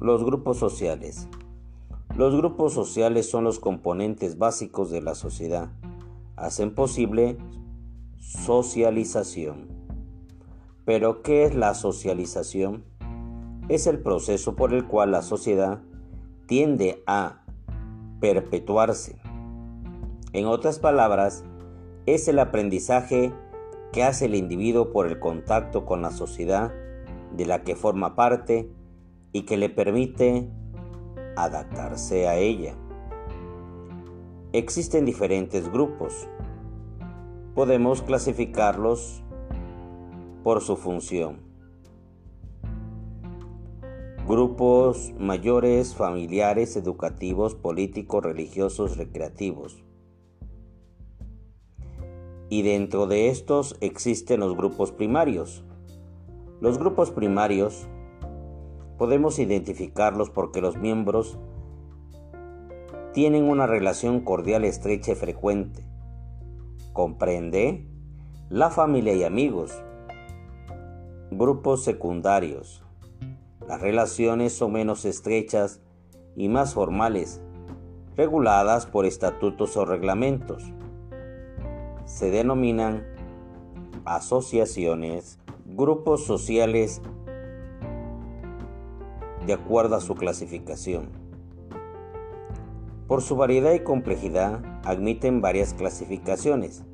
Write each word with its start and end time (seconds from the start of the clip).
Los 0.00 0.24
grupos 0.24 0.58
sociales. 0.58 1.26
Los 2.14 2.36
grupos 2.36 2.72
sociales 2.72 3.28
son 3.28 3.42
los 3.42 3.58
componentes 3.58 4.38
básicos 4.38 4.92
de 4.92 5.02
la 5.02 5.16
sociedad. 5.16 5.72
Hacen 6.36 6.72
posible 6.72 7.36
socialización. 8.16 9.66
Pero, 10.84 11.22
¿qué 11.22 11.42
es 11.42 11.56
la 11.56 11.74
socialización? 11.74 12.84
Es 13.68 13.88
el 13.88 13.98
proceso 13.98 14.54
por 14.54 14.72
el 14.72 14.86
cual 14.86 15.10
la 15.10 15.22
sociedad 15.22 15.80
tiende 16.46 17.02
a 17.08 17.44
perpetuarse. 18.20 19.18
En 20.32 20.46
otras 20.46 20.78
palabras, 20.78 21.42
es 22.06 22.28
el 22.28 22.38
aprendizaje 22.38 23.34
que 23.92 24.04
hace 24.04 24.26
el 24.26 24.36
individuo 24.36 24.92
por 24.92 25.08
el 25.08 25.18
contacto 25.18 25.84
con 25.84 26.02
la 26.02 26.12
sociedad 26.12 26.72
de 27.36 27.46
la 27.46 27.64
que 27.64 27.74
forma 27.74 28.14
parte 28.14 28.77
y 29.32 29.42
que 29.42 29.56
le 29.56 29.68
permite 29.68 30.48
adaptarse 31.36 32.28
a 32.28 32.36
ella. 32.36 32.74
Existen 34.52 35.04
diferentes 35.04 35.70
grupos. 35.70 36.28
Podemos 37.54 38.02
clasificarlos 38.02 39.22
por 40.42 40.62
su 40.62 40.76
función. 40.76 41.40
Grupos 44.26 45.12
mayores, 45.18 45.94
familiares, 45.94 46.76
educativos, 46.76 47.54
políticos, 47.54 48.22
religiosos, 48.24 48.96
recreativos. 48.96 49.82
Y 52.50 52.62
dentro 52.62 53.06
de 53.06 53.28
estos 53.28 53.76
existen 53.80 54.40
los 54.40 54.56
grupos 54.56 54.92
primarios. 54.92 55.64
Los 56.60 56.78
grupos 56.78 57.10
primarios 57.10 57.86
podemos 58.98 59.38
identificarlos 59.38 60.28
porque 60.28 60.60
los 60.60 60.76
miembros 60.76 61.38
tienen 63.14 63.44
una 63.44 63.66
relación 63.66 64.20
cordial, 64.20 64.64
estrecha 64.64 65.12
y 65.12 65.14
frecuente. 65.14 65.84
Comprende 66.92 67.86
la 68.50 68.70
familia 68.70 69.14
y 69.14 69.24
amigos. 69.24 69.82
Grupos 71.30 71.84
secundarios. 71.84 72.82
Las 73.66 73.80
relaciones 73.80 74.52
son 74.52 74.72
menos 74.72 75.04
estrechas 75.04 75.80
y 76.36 76.48
más 76.48 76.74
formales, 76.74 77.40
reguladas 78.16 78.86
por 78.86 79.06
estatutos 79.06 79.76
o 79.76 79.84
reglamentos. 79.84 80.64
Se 82.04 82.30
denominan 82.30 83.04
asociaciones, 84.04 85.38
grupos 85.66 86.24
sociales 86.24 87.02
de 89.46 89.52
acuerdo 89.52 89.96
a 89.96 90.00
su 90.00 90.14
clasificación. 90.14 91.10
Por 93.06 93.22
su 93.22 93.36
variedad 93.36 93.72
y 93.72 93.80
complejidad, 93.80 94.62
admiten 94.84 95.40
varias 95.40 95.72
clasificaciones. 95.72 96.84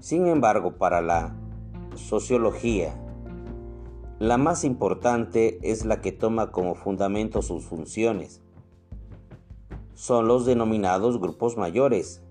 Sin 0.00 0.26
embargo, 0.26 0.76
para 0.76 1.00
la 1.00 1.34
sociología, 1.94 2.94
la 4.18 4.36
más 4.36 4.64
importante 4.64 5.58
es 5.62 5.84
la 5.84 6.00
que 6.00 6.12
toma 6.12 6.50
como 6.50 6.74
fundamento 6.74 7.40
sus 7.40 7.64
funciones. 7.64 8.42
Son 9.94 10.28
los 10.28 10.44
denominados 10.44 11.18
grupos 11.18 11.56
mayores, 11.56 12.22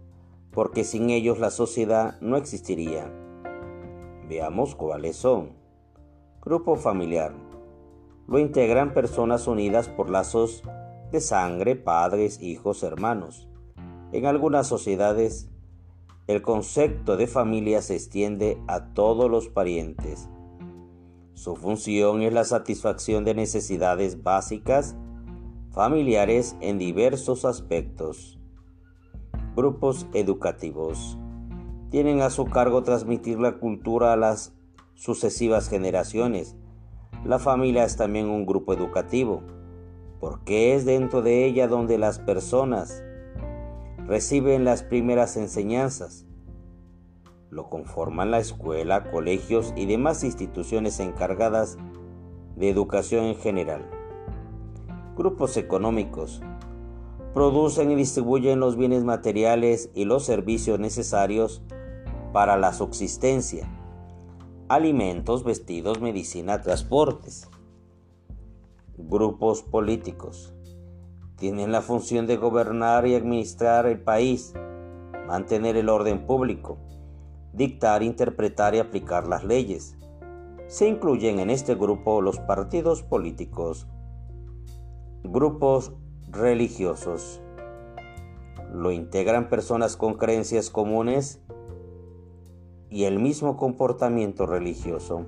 porque 0.51 0.83
sin 0.83 1.09
ellos 1.09 1.39
la 1.39 1.49
sociedad 1.49 2.19
no 2.21 2.37
existiría. 2.37 3.11
Veamos 4.29 4.75
cuáles 4.75 5.15
son. 5.15 5.53
Grupo 6.41 6.75
familiar 6.75 7.46
lo 8.27 8.39
integran 8.39 8.93
personas 8.93 9.47
unidas 9.47 9.87
por 9.87 10.09
lazos 10.09 10.63
de 11.11 11.21
sangre, 11.21 11.75
padres, 11.75 12.41
hijos, 12.41 12.83
hermanos. 12.83 13.47
En 14.11 14.25
algunas 14.25 14.67
sociedades, 14.67 15.49
el 16.27 16.41
concepto 16.41 17.15
de 17.15 17.27
familia 17.27 17.81
se 17.81 17.95
extiende 17.95 18.61
a 18.67 18.93
todos 18.93 19.31
los 19.31 19.47
parientes. 19.47 20.29
Su 21.33 21.55
función 21.55 22.21
es 22.21 22.33
la 22.33 22.43
satisfacción 22.43 23.23
de 23.23 23.33
necesidades 23.33 24.23
básicas 24.23 24.97
familiares 25.71 26.57
en 26.59 26.79
diversos 26.79 27.45
aspectos. 27.45 28.39
Grupos 29.55 30.05
educativos 30.13 31.17
tienen 31.89 32.21
a 32.21 32.29
su 32.29 32.45
cargo 32.45 32.83
transmitir 32.83 33.39
la 33.39 33.59
cultura 33.59 34.11
a 34.11 34.17
las 34.17 34.53
sucesivas 34.95 35.69
generaciones 35.69 36.57
la 37.27 37.39
familia 37.39 37.83
es 37.83 37.97
también 37.97 38.29
un 38.29 38.45
grupo 38.45 38.73
educativo, 38.73 39.41
porque 40.21 40.75
es 40.75 40.85
dentro 40.85 41.21
de 41.21 41.45
ella 41.45 41.67
donde 41.67 41.97
las 41.97 42.19
personas 42.19 43.03
reciben 44.05 44.63
las 44.63 44.81
primeras 44.81 45.35
enseñanzas. 45.35 46.25
Lo 47.49 47.69
conforman 47.69 48.31
la 48.31 48.39
escuela, 48.39 49.11
colegios 49.11 49.73
y 49.75 49.87
demás 49.87 50.23
instituciones 50.23 51.01
encargadas 51.01 51.77
de 52.55 52.69
educación 52.69 53.25
en 53.25 53.35
general. 53.35 53.81
Grupos 55.17 55.57
económicos 55.57 56.41
producen 57.33 57.91
y 57.91 57.95
distribuyen 57.95 58.61
los 58.61 58.77
bienes 58.77 59.03
materiales 59.03 59.89
y 59.93 60.05
los 60.05 60.23
servicios 60.23 60.79
necesarios 60.79 61.61
para 62.31 62.55
la 62.55 62.71
subsistencia 62.71 63.69
alimentos, 64.69 65.45
vestidos, 65.45 66.01
medicina, 66.01 66.61
transportes. 66.61 67.49
Grupos 68.97 69.61
políticos. 69.61 70.53
Tienen 71.37 71.71
la 71.71 71.81
función 71.81 72.27
de 72.27 72.35
gobernar 72.35 73.07
y 73.07 73.15
administrar 73.15 73.85
el 73.85 74.01
país, 74.01 74.53
mantener 75.27 75.77
el 75.77 75.87
orden 75.87 76.25
público, 76.25 76.77
dictar, 77.53 78.03
interpretar 78.03 78.75
y 78.75 78.79
aplicar 78.79 79.27
las 79.27 79.43
leyes. 79.43 79.95
Se 80.67 80.87
incluyen 80.87 81.39
en 81.39 81.49
este 81.49 81.75
grupo 81.75 82.21
los 82.21 82.39
partidos 82.39 83.03
políticos, 83.03 83.87
grupos 85.23 85.93
religiosos. 86.29 87.41
Lo 88.73 88.91
integran 88.91 89.47
personas 89.47 89.95
con 89.95 90.15
creencias 90.15 90.69
comunes 90.69 91.41
y 92.89 93.03
el 93.05 93.19
mismo 93.19 93.57
comportamiento 93.57 94.45
religioso. 94.45 95.25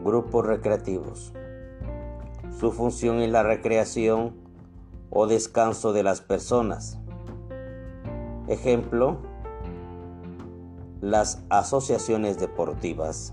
Grupos 0.00 0.46
recreativos. 0.46 1.32
Su 2.58 2.72
función 2.72 3.20
es 3.20 3.30
la 3.30 3.42
recreación 3.42 4.34
o 5.10 5.26
descanso 5.26 5.92
de 5.92 6.02
las 6.02 6.20
personas. 6.20 6.98
Ejemplo, 8.48 9.18
las 11.00 11.44
asociaciones 11.50 12.38
deportivas. 12.38 13.32